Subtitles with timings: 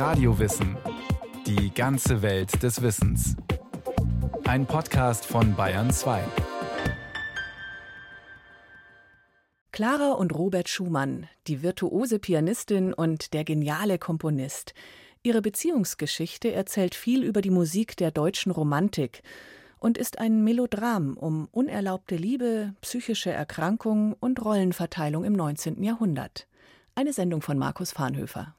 [0.00, 0.78] Radiowissen.
[1.46, 3.36] Die ganze Welt des Wissens.
[4.44, 6.24] Ein Podcast von Bayern 2.
[9.72, 14.72] Clara und Robert Schumann, die virtuose Pianistin und der geniale Komponist.
[15.22, 19.22] Ihre Beziehungsgeschichte erzählt viel über die Musik der deutschen Romantik
[19.80, 25.82] und ist ein Melodram um unerlaubte Liebe, psychische Erkrankung und Rollenverteilung im 19.
[25.82, 26.48] Jahrhundert.
[26.94, 28.54] Eine Sendung von Markus Farnhöfer.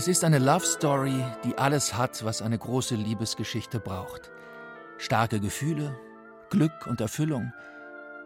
[0.00, 4.30] Es ist eine Love Story, die alles hat, was eine große Liebesgeschichte braucht.
[4.96, 5.94] Starke Gefühle,
[6.48, 7.52] Glück und Erfüllung,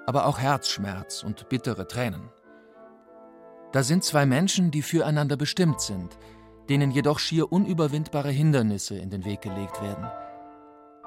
[0.06, 2.30] aber auch Herzschmerz und bittere Tränen.
[3.72, 6.16] Da sind zwei Menschen, die füreinander bestimmt sind,
[6.68, 10.06] denen jedoch schier unüberwindbare Hindernisse in den Weg gelegt werden.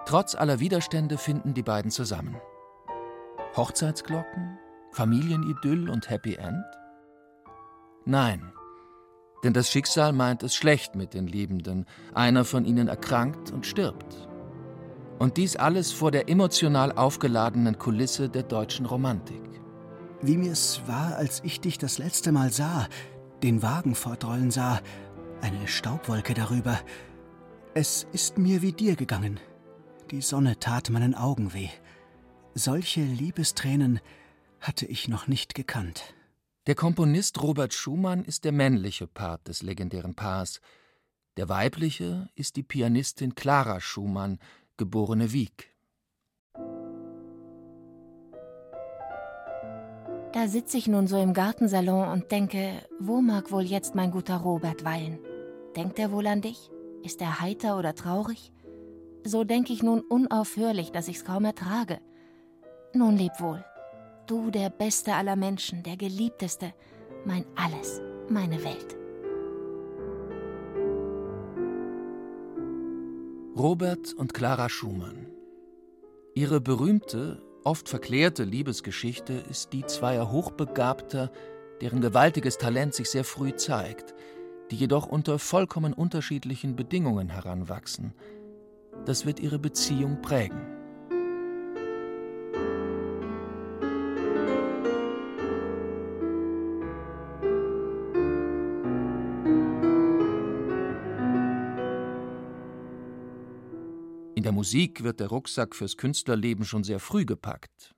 [0.06, 2.36] Trotz aller Widerstände finden die beiden zusammen.
[3.56, 4.58] Hochzeitsglocken,
[4.92, 6.66] Familienidyll und Happy End?
[8.06, 8.52] Nein,
[9.44, 11.86] denn das Schicksal meint es schlecht mit den Liebenden.
[12.14, 14.28] Einer von ihnen erkrankt und stirbt.
[15.20, 19.42] Und dies alles vor der emotional aufgeladenen Kulisse der deutschen Romantik.
[20.22, 22.88] Wie mir es war, als ich dich das letzte Mal sah,
[23.44, 24.80] den Wagen fortrollen sah,
[25.42, 26.80] eine Staubwolke darüber.
[27.76, 29.40] Es ist mir wie dir gegangen.
[30.10, 31.70] Die Sonne tat meinen Augen weh.
[32.60, 34.00] Solche Liebestränen
[34.62, 36.16] hatte ich noch nicht gekannt.
[36.66, 40.60] Der Komponist Robert Schumann ist der männliche Part des legendären Paars.
[41.38, 44.40] Der weibliche ist die Pianistin Clara Schumann,
[44.76, 45.76] geborene Wieck.
[50.34, 54.38] Da sitze ich nun so im Gartensalon und denke, wo mag wohl jetzt mein guter
[54.38, 55.20] Robert weilen?
[55.76, 56.72] Denkt er wohl an dich?
[57.04, 58.52] Ist er heiter oder traurig?
[59.24, 62.00] So denke ich nun unaufhörlich, dass ich's kaum ertrage.
[62.94, 63.64] Nun leb wohl.
[64.28, 66.74] Du, der Beste aller Menschen, der Geliebteste,
[67.26, 68.98] mein Alles, meine Welt.
[73.58, 75.28] Robert und Clara Schumann.
[76.36, 81.32] Ihre berühmte, oft verklärte Liebesgeschichte ist die zweier Hochbegabter,
[81.82, 84.14] deren gewaltiges Talent sich sehr früh zeigt,
[84.70, 88.14] die jedoch unter vollkommen unterschiedlichen Bedingungen heranwachsen.
[89.06, 90.77] Das wird ihre Beziehung prägen.
[104.48, 107.94] Der Musik wird der Rucksack fürs Künstlerleben schon sehr früh gepackt.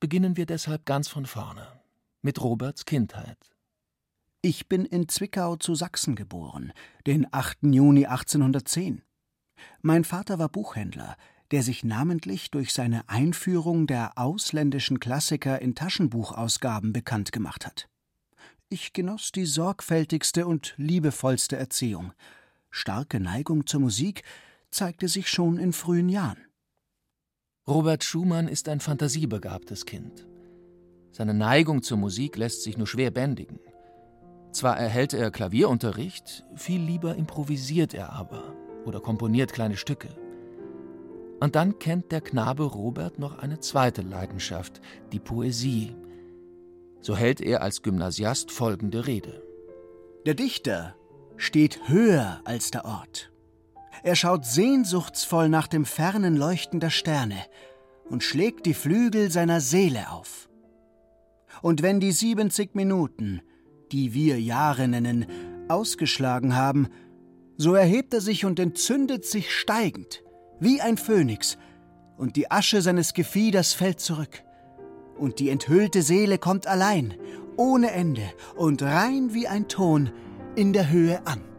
[0.00, 1.82] Beginnen wir deshalb ganz von vorne,
[2.22, 3.54] mit Roberts Kindheit.
[4.40, 6.72] Ich bin in Zwickau zu Sachsen geboren,
[7.06, 7.58] den 8.
[7.60, 9.02] Juni 1810.
[9.82, 11.14] Mein Vater war Buchhändler,
[11.50, 17.90] der sich namentlich durch seine Einführung der ausländischen Klassiker in Taschenbuchausgaben bekannt gemacht hat.
[18.70, 22.14] Ich genoss die sorgfältigste und liebevollste Erziehung,
[22.70, 24.22] starke Neigung zur Musik,
[24.70, 26.46] zeigte sich schon in frühen Jahren.
[27.66, 30.26] Robert Schumann ist ein fantasiebegabtes Kind.
[31.12, 33.60] Seine Neigung zur Musik lässt sich nur schwer bändigen.
[34.52, 38.54] Zwar erhält er Klavierunterricht, viel lieber improvisiert er aber
[38.84, 40.08] oder komponiert kleine Stücke.
[41.40, 44.80] Und dann kennt der Knabe Robert noch eine zweite Leidenschaft,
[45.12, 45.94] die Poesie.
[47.00, 49.42] So hält er als Gymnasiast folgende Rede.
[50.26, 50.94] Der Dichter
[51.36, 53.32] steht höher als der Ort.
[54.02, 57.36] Er schaut sehnsuchtsvoll nach dem fernen Leuchten der Sterne
[58.08, 60.48] und schlägt die Flügel seiner Seele auf.
[61.62, 63.42] Und wenn die 70 Minuten,
[63.92, 65.26] die wir Jahre nennen,
[65.68, 66.88] ausgeschlagen haben,
[67.56, 70.22] so erhebt er sich und entzündet sich steigend,
[70.58, 71.58] wie ein Phönix,
[72.16, 74.42] und die Asche seines Gefieders fällt zurück.
[75.18, 77.14] Und die enthüllte Seele kommt allein,
[77.56, 78.22] ohne Ende
[78.56, 80.10] und rein wie ein Ton
[80.54, 81.49] in der Höhe an.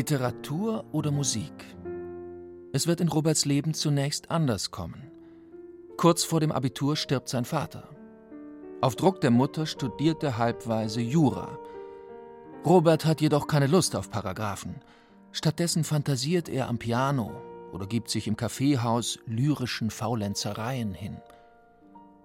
[0.00, 1.52] Literatur oder Musik?
[2.72, 5.10] Es wird in Roberts Leben zunächst anders kommen.
[5.98, 7.90] Kurz vor dem Abitur stirbt sein Vater.
[8.80, 11.58] Auf Druck der Mutter studiert er halbweise Jura.
[12.64, 14.76] Robert hat jedoch keine Lust auf Paragraphen.
[15.32, 17.32] Stattdessen fantasiert er am Piano
[17.70, 21.18] oder gibt sich im Kaffeehaus lyrischen Faulenzereien hin.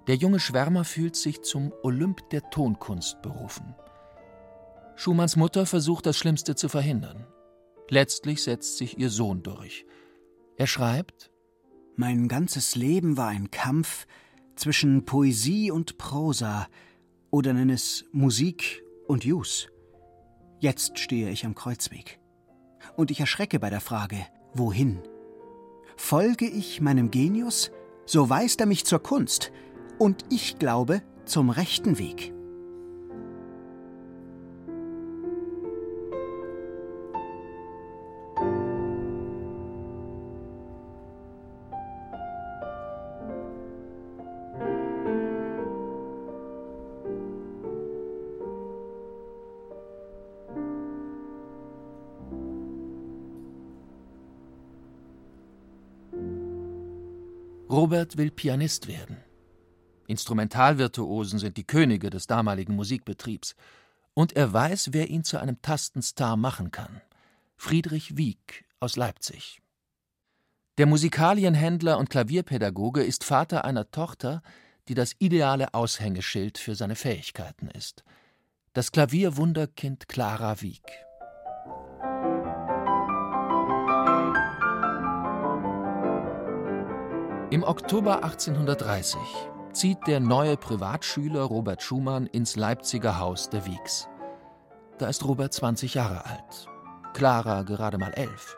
[0.08, 3.76] Der junge Schwärmer fühlt sich zum Olymp der Tonkunst berufen.
[4.96, 7.28] Schumanns Mutter versucht das Schlimmste zu verhindern.
[7.90, 9.86] Letztlich setzt sich ihr Sohn durch.
[10.58, 11.32] Er schreibt
[11.96, 14.08] Mein ganzes Leben war ein Kampf
[14.56, 16.68] zwischen Poesie und Prosa
[17.30, 19.68] oder nenn es Musik und Jus.
[20.60, 22.20] Jetzt stehe ich am Kreuzweg.
[22.96, 24.18] Und ich erschrecke bei der Frage,
[24.54, 25.00] wohin?
[25.98, 27.72] Folge ich meinem Genius,
[28.06, 29.52] so weist er mich zur Kunst,
[29.98, 32.35] und ich glaube zum rechten Weg.
[57.76, 59.18] Robert will Pianist werden.
[60.08, 63.54] Instrumentalvirtuosen sind die Könige des damaligen Musikbetriebs.
[64.14, 67.02] Und er weiß, wer ihn zu einem Tastenstar machen kann.
[67.58, 69.62] Friedrich Wieck aus Leipzig.
[70.78, 74.42] Der Musikalienhändler und Klavierpädagoge ist Vater einer Tochter,
[74.88, 78.06] die das ideale Aushängeschild für seine Fähigkeiten ist.
[78.72, 81.06] Das Klavierwunderkind Clara Wieck.
[87.52, 89.20] Im Oktober 1830
[89.72, 94.08] zieht der neue Privatschüler Robert Schumann ins Leipziger Haus der Wieks.
[94.98, 96.68] Da ist Robert 20 Jahre alt,
[97.14, 98.58] Clara gerade mal elf.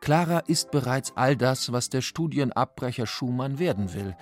[0.00, 4.16] Clara ist bereits all das, was der Studienabbrecher Schumann werden will.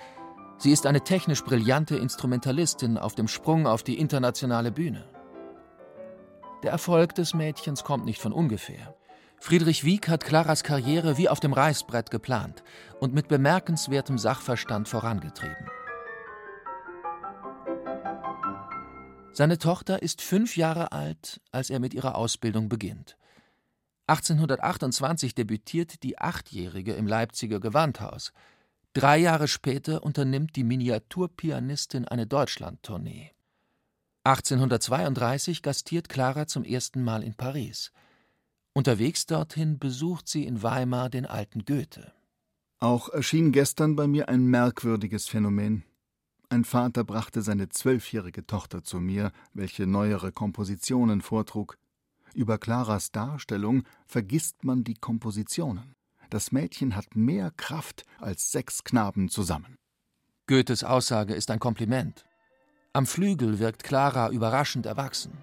[0.59, 5.09] Sie ist eine technisch brillante Instrumentalistin auf dem Sprung auf die internationale Bühne.
[6.61, 8.93] Der Erfolg des Mädchens kommt nicht von ungefähr.
[9.41, 12.63] Friedrich Wieck hat Claras Karriere wie auf dem Reißbrett geplant
[12.99, 15.69] und mit bemerkenswertem Sachverstand vorangetrieben.
[19.31, 23.15] Seine Tochter ist fünf Jahre alt, als er mit ihrer Ausbildung beginnt.
[24.07, 28.33] 1828 debütiert die Achtjährige im Leipziger Gewandhaus.
[28.93, 33.31] Drei Jahre später unternimmt die Miniaturpianistin eine Deutschlandtournee.
[34.23, 37.93] 1832 gastiert Clara zum ersten Mal in Paris.
[38.73, 42.13] Unterwegs dorthin besucht sie in Weimar den alten Goethe.
[42.79, 45.83] Auch erschien gestern bei mir ein merkwürdiges Phänomen.
[46.49, 51.77] Ein Vater brachte seine zwölfjährige Tochter zu mir, welche neuere Kompositionen vortrug.
[52.33, 55.95] Über Claras Darstellung vergisst man die Kompositionen.
[56.29, 59.77] Das Mädchen hat mehr Kraft als sechs Knaben zusammen.
[60.47, 62.25] Goethes Aussage ist ein Kompliment.
[62.93, 65.37] Am Flügel wirkt Clara überraschend erwachsen.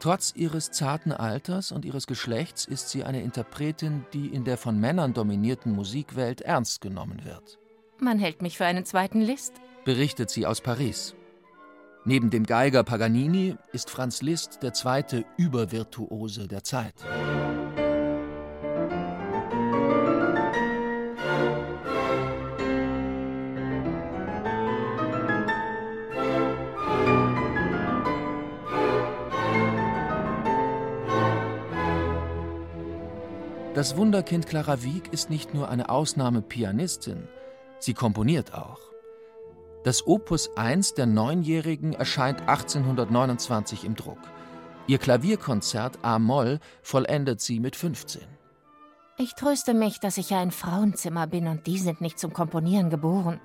[0.00, 4.80] Trotz ihres zarten Alters und ihres Geschlechts ist sie eine Interpretin, die in der von
[4.80, 7.58] Männern dominierten Musikwelt ernst genommen wird.
[7.98, 9.52] Man hält mich für einen zweiten Liszt,
[9.84, 11.14] berichtet sie aus Paris.
[12.06, 16.94] Neben dem Geiger Paganini ist Franz Liszt der zweite Übervirtuose der Zeit.
[33.80, 37.26] Das Wunderkind Clara Wieck ist nicht nur eine Ausnahmepianistin,
[37.78, 38.78] sie komponiert auch.
[39.84, 44.18] Das Opus 1 der Neunjährigen erscheint 1829 im Druck.
[44.86, 48.20] Ihr Klavierkonzert A-Moll vollendet sie mit 15.
[49.16, 52.90] Ich tröste mich, dass ich ja ein Frauenzimmer bin und die sind nicht zum Komponieren
[52.90, 53.40] geboren.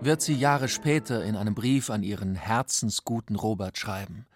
[0.00, 4.28] Wird sie Jahre später in einem Brief an ihren herzensguten Robert schreiben.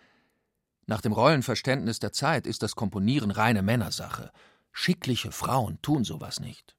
[0.87, 4.33] Nach dem Rollenverständnis der Zeit ist das Komponieren reine Männersache.
[4.83, 6.75] Schickliche Frauen tun sowas nicht.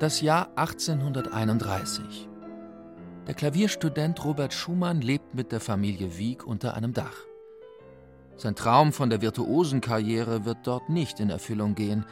[0.00, 2.28] Das Jahr 1831.
[3.28, 7.18] Der Klavierstudent Robert Schumann lebt mit der Familie Wieck unter einem Dach.
[8.34, 12.04] Sein Traum von der Virtuosenkarriere wird dort nicht in Erfüllung gehen.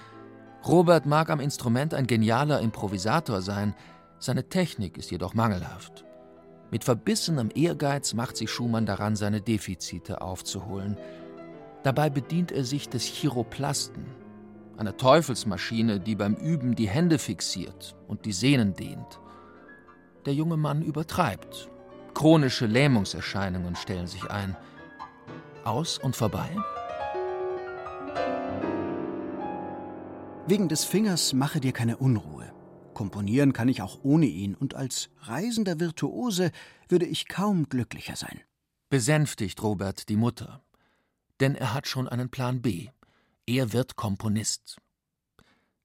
[0.64, 3.75] Robert mag am Instrument ein genialer Improvisator sein,
[4.20, 6.04] seine Technik ist jedoch mangelhaft.
[6.70, 10.96] Mit verbissenem Ehrgeiz macht sich Schumann daran, seine Defizite aufzuholen.
[11.87, 14.07] Dabei bedient er sich des Chiroplasten,
[14.76, 19.21] einer Teufelsmaschine, die beim Üben die Hände fixiert und die Sehnen dehnt.
[20.25, 21.71] Der junge Mann übertreibt.
[22.12, 24.57] Chronische Lähmungserscheinungen stellen sich ein.
[25.62, 26.49] Aus und vorbei?
[30.49, 32.52] Wegen des Fingers mache dir keine Unruhe.
[32.95, 36.50] Komponieren kann ich auch ohne ihn, und als reisender Virtuose
[36.88, 38.40] würde ich kaum glücklicher sein.
[38.90, 40.65] Besänftigt Robert die Mutter
[41.40, 42.88] denn er hat schon einen Plan B.
[43.47, 44.78] Er wird Komponist.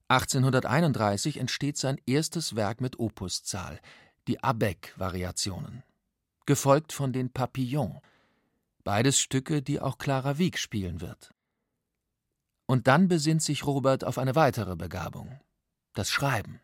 [0.07, 3.79] 1831 entsteht sein erstes Werk mit Opuszahl,
[4.27, 5.83] die Abeck-Variationen,
[6.45, 8.01] gefolgt von den Papillons,
[8.83, 11.33] beides Stücke, die auch Clara Wieck spielen wird.
[12.65, 15.39] Und dann besinnt sich Robert auf eine weitere Begabung:
[15.93, 16.59] das Schreiben.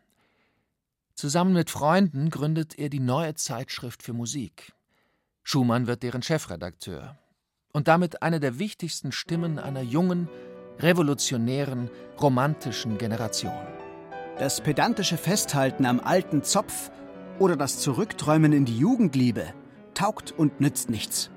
[1.14, 4.72] Zusammen mit Freunden gründet er die Neue Zeitschrift für Musik.
[5.42, 7.18] Schumann wird deren Chefredakteur
[7.78, 10.28] und damit eine der wichtigsten Stimmen einer jungen,
[10.80, 11.88] revolutionären,
[12.20, 13.54] romantischen Generation.
[14.36, 16.90] Das pedantische Festhalten am alten Zopf
[17.38, 19.54] oder das Zurückträumen in die Jugendliebe
[19.94, 21.30] taugt und nützt nichts.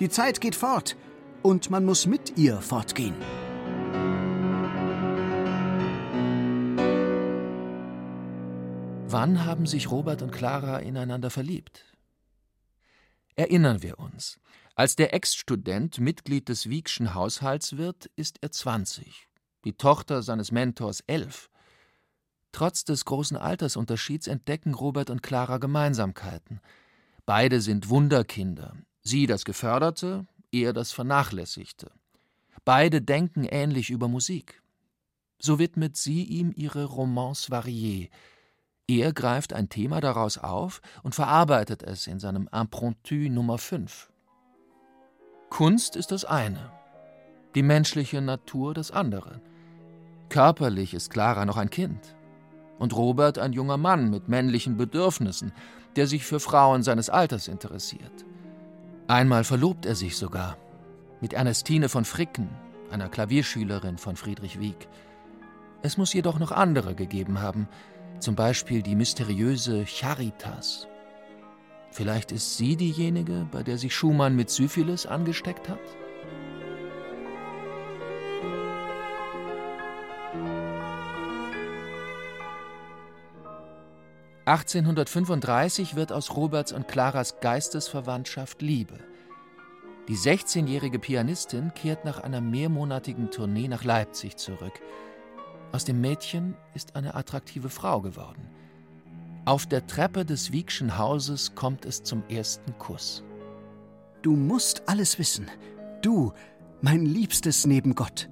[0.00, 0.96] Die Zeit geht fort
[1.42, 3.16] und man muss mit ihr fortgehen.
[9.06, 11.84] Wann haben sich Robert und Clara ineinander verliebt?
[13.36, 14.38] Erinnern wir uns.
[14.76, 19.28] Als der Ex-Student Mitglied des Wiegschen Haushalts wird, ist er 20,
[19.64, 21.48] die Tochter seines Mentors elf.
[22.50, 26.60] Trotz des großen Altersunterschieds entdecken Robert und Clara Gemeinsamkeiten.
[27.24, 31.92] Beide sind Wunderkinder, sie das Geförderte, er das Vernachlässigte.
[32.64, 34.60] Beide denken ähnlich über Musik.
[35.38, 38.10] So widmet sie ihm ihre Romance variée.
[38.88, 44.10] Er greift ein Thema daraus auf und verarbeitet es in seinem Impromptu Nummer 5.
[45.54, 46.72] Kunst ist das eine,
[47.54, 49.40] die menschliche Natur das andere.
[50.28, 52.16] Körperlich ist Clara noch ein Kind
[52.80, 55.52] und Robert ein junger Mann mit männlichen Bedürfnissen,
[55.94, 58.24] der sich für Frauen seines Alters interessiert.
[59.06, 60.56] Einmal verlobt er sich sogar
[61.20, 62.48] mit Ernestine von Fricken,
[62.90, 64.88] einer Klavierschülerin von Friedrich Wieck.
[65.82, 67.68] Es muss jedoch noch andere gegeben haben,
[68.18, 70.88] zum Beispiel die mysteriöse Charitas.
[71.94, 75.78] Vielleicht ist sie diejenige, bei der sich Schumann mit Syphilis angesteckt hat?
[84.46, 88.98] 1835 wird aus Roberts und Claras Geistesverwandtschaft Liebe.
[90.08, 94.80] Die 16-jährige Pianistin kehrt nach einer mehrmonatigen Tournee nach Leipzig zurück.
[95.70, 98.50] Aus dem Mädchen ist eine attraktive Frau geworden.
[99.46, 103.22] Auf der Treppe des Wiegschen Hauses kommt es zum ersten Kuss.
[104.22, 105.50] Du musst alles wissen.
[106.00, 106.32] Du,
[106.80, 108.30] mein Liebstes neben Gott.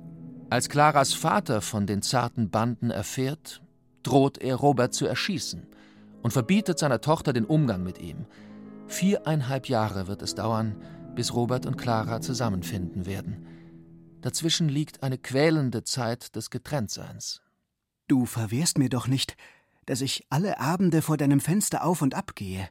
[0.49, 3.63] Als Claras Vater von den zarten Banden erfährt,
[4.03, 5.67] droht er Robert zu erschießen
[6.23, 8.25] und verbietet seiner Tochter den Umgang mit ihm.
[8.87, 10.77] Viereinhalb Jahre wird es dauern,
[11.15, 13.47] bis Robert und Clara zusammenfinden werden.
[14.23, 17.43] Dazwischen liegt eine quälende Zeit des Getrenntseins.
[18.09, 19.37] Du verwehrst mir doch nicht,
[19.87, 22.69] dass ich alle Abende vor deinem Fenster auf und ab gehe.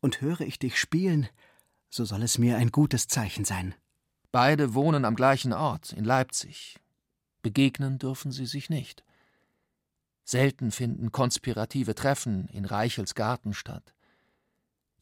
[0.00, 1.28] Und höre ich dich spielen,
[1.90, 3.74] so soll es mir ein gutes Zeichen sein.
[4.32, 6.78] Beide wohnen am gleichen Ort, in Leipzig.
[7.42, 9.04] Begegnen dürfen sie sich nicht.
[10.24, 13.94] Selten finden konspirative Treffen in Reichels Garten statt.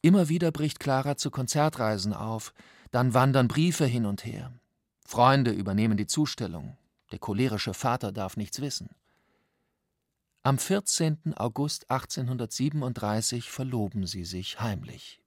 [0.01, 2.53] Immer wieder bricht Clara zu Konzertreisen auf,
[2.91, 4.51] dann wandern Briefe hin und her.
[5.05, 6.77] Freunde übernehmen die Zustellung,
[7.11, 8.89] der cholerische Vater darf nichts wissen.
[10.49, 11.35] Am 14.
[11.35, 15.21] August 1837 verloben sie sich heimlich.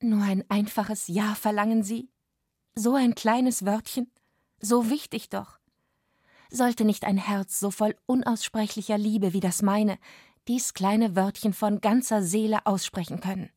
[0.00, 2.08] Nur ein einfaches Ja verlangen Sie?
[2.76, 4.08] So ein kleines Wörtchen?
[4.60, 5.58] So wichtig doch
[6.50, 9.98] sollte nicht ein Herz so voll unaussprechlicher Liebe wie das meine
[10.46, 13.50] dies kleine Wörtchen von ganzer Seele aussprechen können.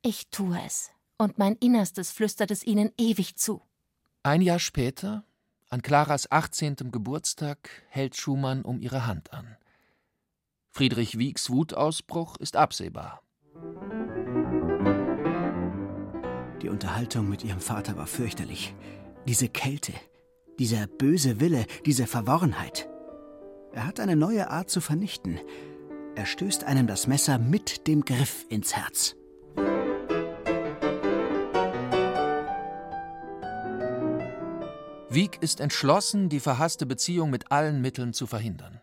[0.00, 3.62] Ich tue es, und mein Innerstes flüstert es ihnen ewig zu.
[4.22, 5.24] Ein Jahr später,
[5.70, 6.92] an Claras 18.
[6.92, 9.56] Geburtstag, hält Schumann um ihre Hand an.
[10.76, 13.22] Friedrich Wiegs Wutausbruch ist absehbar.
[16.62, 18.74] Die Unterhaltung mit ihrem Vater war fürchterlich.
[19.28, 19.92] Diese Kälte,
[20.58, 22.88] dieser böse Wille, diese Verworrenheit.
[23.72, 25.38] Er hat eine neue Art zu vernichten.
[26.16, 29.14] Er stößt einem das Messer mit dem Griff ins Herz.
[35.08, 38.80] Wieck ist entschlossen, die verhasste Beziehung mit allen Mitteln zu verhindern.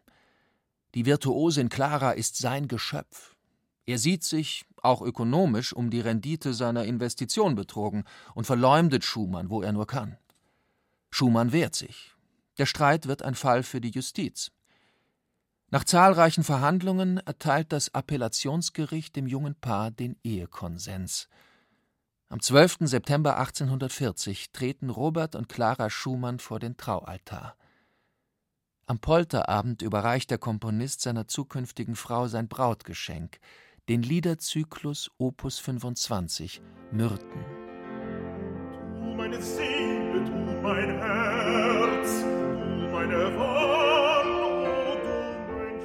[0.93, 3.36] Die Virtuosin Clara ist sein Geschöpf.
[3.86, 9.62] Er sieht sich, auch ökonomisch, um die Rendite seiner Investition betrogen und verleumdet Schumann, wo
[9.62, 10.17] er nur kann.
[11.10, 12.13] Schumann wehrt sich.
[12.57, 14.51] Der Streit wird ein Fall für die Justiz.
[15.69, 21.29] Nach zahlreichen Verhandlungen erteilt das Appellationsgericht dem jungen Paar den Ehekonsens.
[22.27, 22.79] Am 12.
[22.81, 27.55] September 1840 treten Robert und Clara Schumann vor den Traualtar.
[28.91, 33.39] Am Polterabend überreicht der Komponist seiner zukünftigen Frau sein Brautgeschenk,
[33.88, 37.45] den Liederzyklus Opus 25 Myrten.
[39.00, 44.25] Du meine Seele, du mein Herz, du meine Wahl,
[45.00, 45.13] du
[45.53, 45.79] mein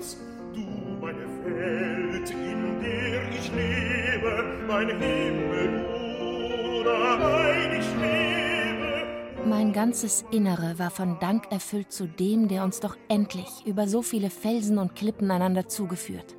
[0.00, 0.16] Schmerz,
[0.54, 0.62] du
[0.98, 5.84] meine Welt, in der ich lebe, mein Himmel,
[6.80, 7.15] oder
[9.76, 14.30] ganzes Innere war von Dank erfüllt zu dem, der uns doch endlich über so viele
[14.30, 16.34] Felsen und Klippen einander zugeführt.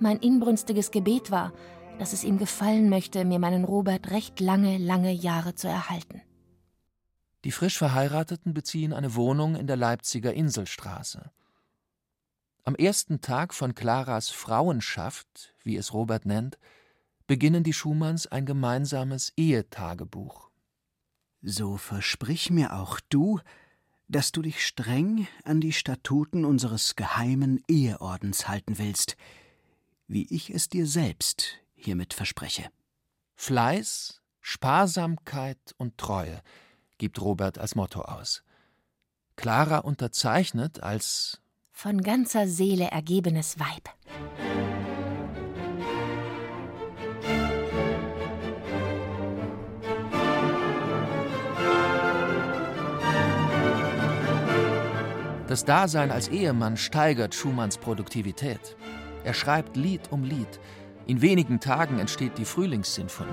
[0.00, 1.52] Mein inbrünstiges Gebet war,
[2.00, 6.20] dass es ihm gefallen möchte, mir meinen Robert recht lange, lange Jahre zu erhalten.
[7.44, 11.30] Die frisch Verheirateten beziehen eine Wohnung in der Leipziger Inselstraße.
[12.64, 16.58] Am ersten Tag von Claras Frauenschaft, wie es Robert nennt,
[17.28, 20.50] beginnen die Schumanns ein gemeinsames Ehetagebuch.
[21.46, 23.38] So versprich mir auch du,
[24.08, 29.18] dass du dich streng an die Statuten unseres geheimen Eheordens halten willst,
[30.08, 32.70] wie ich es dir selbst hiermit verspreche.
[33.34, 36.40] Fleiß, Sparsamkeit und Treue
[36.96, 38.42] gibt Robert als Motto aus.
[39.36, 43.90] Clara unterzeichnet als von ganzer Seele ergebenes Weib.
[55.54, 58.76] Das Dasein als Ehemann steigert Schumanns Produktivität.
[59.22, 60.58] Er schreibt Lied um Lied.
[61.06, 63.30] In wenigen Tagen entsteht die Frühlingssinfonie.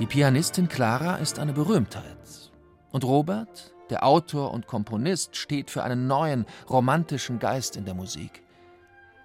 [0.00, 2.50] Die Pianistin Clara ist eine Berühmtheit.
[2.90, 8.42] Und Robert, der Autor und Komponist, steht für einen neuen, romantischen Geist in der Musik.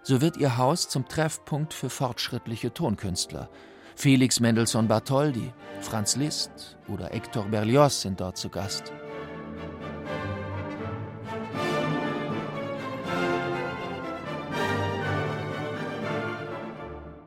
[0.04, 3.50] So wird ihr Haus zum Treffpunkt für fortschrittliche Tonkünstler.
[3.96, 8.94] Felix Mendelssohn Bartholdy, Franz Liszt oder Hector Berlioz sind dort zu Gast.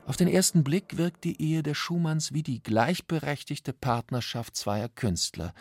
[0.07, 5.55] Auf den ersten Blick wirkt die Ehe der Schumanns wie die gleichberechtigte Partnerschaft zweier Künstler.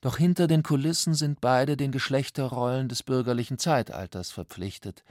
[0.00, 5.04] Doch hinter den Kulissen sind beide den Geschlechterrollen des bürgerlichen Zeitalters verpflichtet.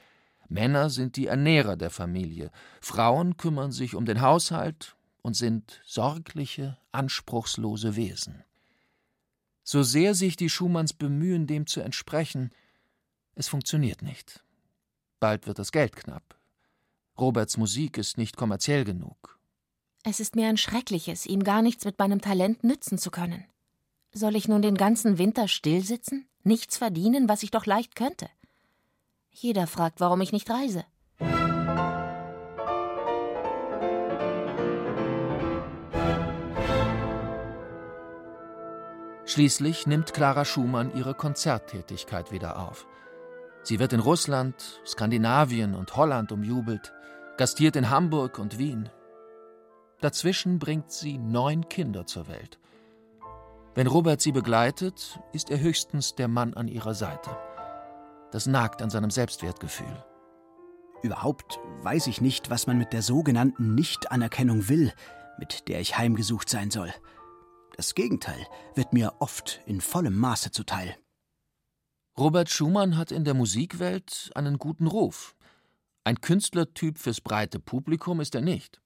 [0.49, 6.77] Männer sind die Ernährer der Familie, Frauen kümmern sich um den Haushalt und sind sorgliche,
[6.91, 8.43] anspruchslose Wesen.
[9.63, 12.51] So sehr sich die Schumanns bemühen, dem zu entsprechen,
[13.35, 14.43] es funktioniert nicht.
[15.19, 16.38] Bald wird das Geld knapp.
[17.19, 19.37] Roberts Musik ist nicht kommerziell genug.
[20.03, 23.43] Es ist mir ein schreckliches, ihm gar nichts mit meinem Talent nützen zu können.
[24.13, 28.29] Soll ich nun den ganzen Winter stillsitzen, nichts verdienen, was ich doch leicht könnte?
[29.31, 30.85] Jeder fragt, warum ich nicht reise.
[39.25, 42.87] Schließlich nimmt Clara Schumann ihre Konzerttätigkeit wieder auf.
[43.61, 46.93] Sie wird in Russland, Skandinavien und Holland umjubelt
[47.39, 48.89] gastiert in Hamburg und Wien.
[50.01, 52.59] Dazwischen bringt sie neun Kinder zur Welt.
[53.75, 57.29] Wenn Robert sie begleitet, ist er höchstens der Mann an ihrer Seite.
[58.33, 60.03] Das nagt an seinem Selbstwertgefühl.
[61.01, 64.91] Überhaupt weiß ich nicht, was man mit der sogenannten Nichtanerkennung will,
[65.37, 66.93] mit der ich heimgesucht sein soll.
[67.77, 70.93] Das Gegenteil wird mir oft in vollem Maße zuteil.
[72.17, 75.37] Robert Schumann hat in der Musikwelt einen guten Ruf.
[76.09, 78.81] Ein Künstlertyp fürs breite Publikum ist er nicht.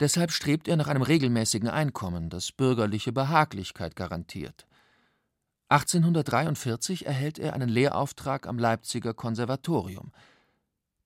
[0.00, 4.66] Deshalb strebt er nach einem regelmäßigen Einkommen, das bürgerliche Behaglichkeit garantiert.
[5.68, 10.10] 1843 erhält er einen Lehrauftrag am Leipziger Konservatorium.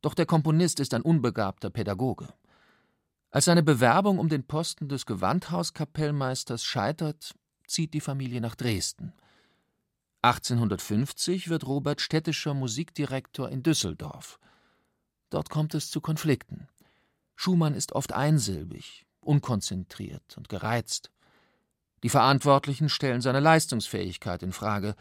[0.01, 2.33] Doch der Komponist ist ein unbegabter Pädagoge.
[3.31, 7.35] Als seine Bewerbung um den Posten des Gewandhauskapellmeisters scheitert,
[7.67, 9.13] zieht die Familie nach Dresden.
[10.23, 14.39] 1850 wird Robert städtischer Musikdirektor in Düsseldorf.
[15.33, 16.69] Dort kommt es zu Konflikten.
[17.37, 21.11] Schumann ist oft einsilbig, unkonzentriert und gereizt.
[22.03, 24.95] Die Verantwortlichen stellen seine Leistungsfähigkeit in Frage.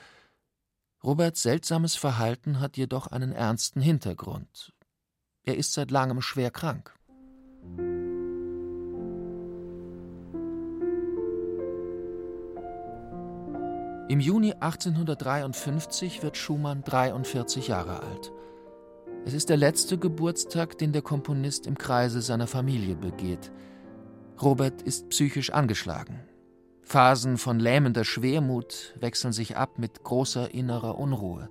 [1.04, 4.72] Roberts seltsames Verhalten hat jedoch einen ernsten Hintergrund.
[5.44, 6.94] Er ist seit langem schwer krank.
[14.08, 18.32] Im Juni 1853 wird Schumann 43 Jahre alt.
[19.24, 23.52] Es ist der letzte Geburtstag, den der Komponist im Kreise seiner Familie begeht.
[24.42, 26.20] Robert ist psychisch angeschlagen.
[26.82, 31.50] Phasen von lähmender Schwermut wechseln sich ab mit großer innerer Unruhe.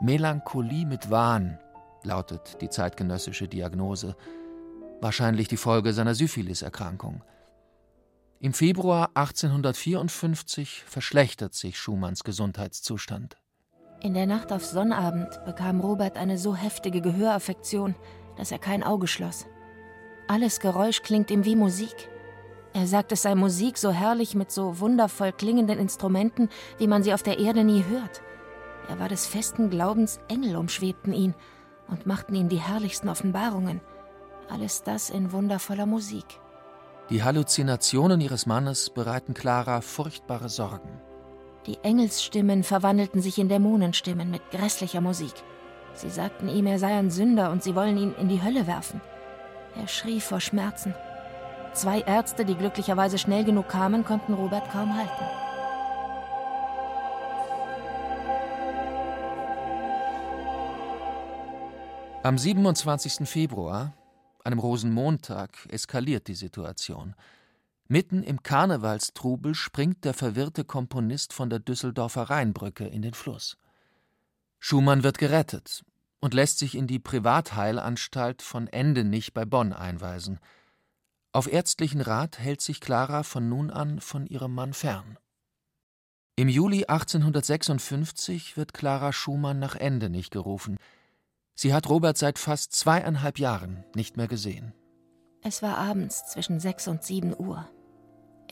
[0.00, 1.58] Melancholie mit Wahn
[2.04, 4.14] lautet die zeitgenössische Diagnose,
[5.00, 7.24] wahrscheinlich die Folge seiner Syphiliserkrankung.
[8.40, 13.38] Im Februar 1854 verschlechtert sich Schumanns Gesundheitszustand.
[14.02, 17.94] In der Nacht auf Sonnabend bekam Robert eine so heftige Gehöraffektion,
[18.36, 19.46] dass er kein Auge schloss.
[20.26, 22.10] Alles Geräusch klingt ihm wie Musik.
[22.72, 27.14] Er sagt, es sei Musik so herrlich mit so wundervoll klingenden Instrumenten, wie man sie
[27.14, 28.22] auf der Erde nie hört.
[28.88, 31.36] Er war des festen Glaubens, Engel umschwebten ihn
[31.86, 33.80] und machten ihm die herrlichsten Offenbarungen.
[34.48, 36.24] Alles das in wundervoller Musik.
[37.08, 41.00] Die Halluzinationen ihres Mannes bereiten Clara furchtbare Sorgen.
[41.66, 45.32] Die Engelsstimmen verwandelten sich in Dämonenstimmen mit grässlicher Musik.
[45.94, 49.00] Sie sagten ihm, er sei ein Sünder und sie wollen ihn in die Hölle werfen.
[49.76, 50.92] Er schrie vor Schmerzen.
[51.72, 55.24] Zwei Ärzte, die glücklicherweise schnell genug kamen, konnten Robert kaum halten.
[62.24, 63.28] Am 27.
[63.28, 63.94] Februar,
[64.44, 67.14] einem Rosenmontag, eskaliert die Situation.
[67.92, 73.58] Mitten im Karnevalstrubel springt der verwirrte Komponist von der Düsseldorfer Rheinbrücke in den Fluss.
[74.58, 75.84] Schumann wird gerettet
[76.18, 80.40] und lässt sich in die Privatheilanstalt von Endenich bei Bonn einweisen.
[81.32, 85.18] Auf ärztlichen Rat hält sich Clara von nun an von ihrem Mann fern.
[86.34, 90.78] Im Juli 1856 wird Clara Schumann nach Endenich gerufen.
[91.54, 94.72] Sie hat Robert seit fast zweieinhalb Jahren nicht mehr gesehen.
[95.42, 97.68] Es war abends zwischen sechs und sieben Uhr.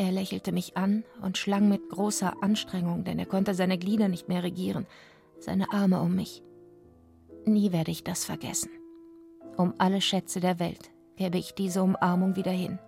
[0.00, 4.28] Er lächelte mich an und schlang mit großer Anstrengung, denn er konnte seine Glieder nicht
[4.28, 4.86] mehr regieren,
[5.38, 6.42] seine Arme um mich.
[7.44, 8.70] Nie werde ich das vergessen.
[9.58, 12.78] Um alle Schätze der Welt gäbe ich diese Umarmung wieder hin.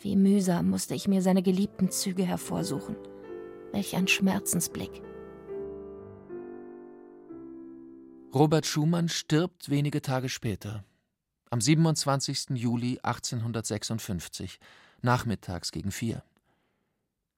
[0.00, 2.96] Wie mühsam musste ich mir seine geliebten Züge hervorsuchen.
[3.72, 5.02] Welch ein Schmerzensblick.
[8.34, 10.84] Robert Schumann stirbt wenige Tage später,
[11.50, 12.46] am 27.
[12.54, 14.58] Juli 1856,
[15.02, 16.22] nachmittags gegen vier.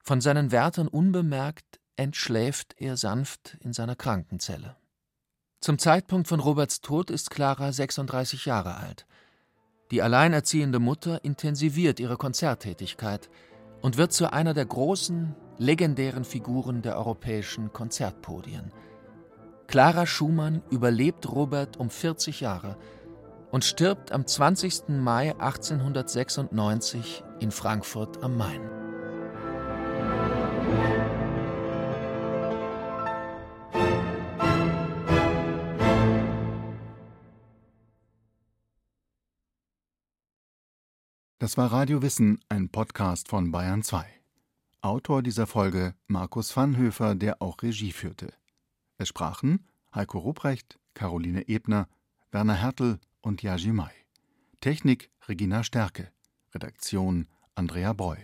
[0.02, 4.76] Von seinen Wärtern unbemerkt entschläft er sanft in seiner Krankenzelle.
[5.60, 9.06] Zum Zeitpunkt von Roberts Tod ist Clara 36 Jahre alt.
[9.90, 13.28] Die alleinerziehende Mutter intensiviert ihre Konzerttätigkeit
[13.82, 18.72] und wird zu einer der großen, legendären Figuren der europäischen Konzertpodien.
[19.66, 22.76] Clara Schumann überlebt Robert um 40 Jahre
[23.50, 24.88] und stirbt am 20.
[24.88, 28.60] Mai 1896 in Frankfurt am Main.
[41.38, 44.04] Das war Radio Wissen, ein Podcast von Bayern 2.
[44.82, 48.32] Autor dieser Folge Markus Vanhöfer, der auch Regie führte.
[48.98, 51.88] Es sprachen Heiko Ruprecht, Caroline Ebner,
[52.30, 53.92] Werner Hertel und Yaji Mai.
[54.60, 56.10] Technik Regina Stärke.
[56.54, 58.16] Redaktion Andrea Breu.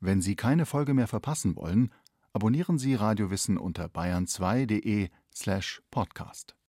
[0.00, 1.90] Wenn Sie keine Folge mehr verpassen wollen,
[2.32, 6.54] abonnieren Sie Radio Wissen unter bayern2.de slash podcast.